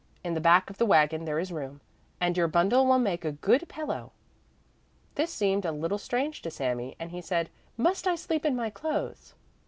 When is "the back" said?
0.33-0.71